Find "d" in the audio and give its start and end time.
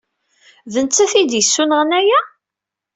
0.73-0.75